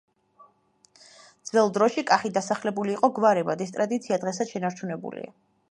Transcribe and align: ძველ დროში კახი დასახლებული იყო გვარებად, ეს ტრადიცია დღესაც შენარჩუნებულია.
ძველ 1.49 1.69
დროში 1.79 2.05
კახი 2.13 2.33
დასახლებული 2.39 2.95
იყო 2.97 3.11
გვარებად, 3.19 3.63
ეს 3.67 3.77
ტრადიცია 3.79 4.21
დღესაც 4.25 4.57
შენარჩუნებულია. 4.57 5.35